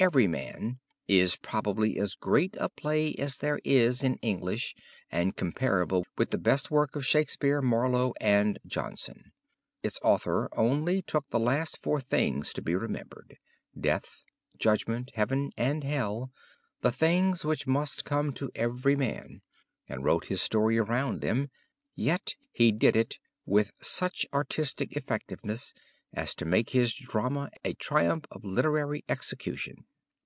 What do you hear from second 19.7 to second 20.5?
and wrote his